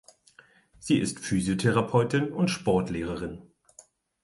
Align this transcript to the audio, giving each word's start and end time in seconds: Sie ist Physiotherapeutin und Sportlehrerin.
Sie 0.79 0.97
ist 0.97 1.19
Physiotherapeutin 1.19 2.31
und 2.33 2.49
Sportlehrerin. 2.49 3.43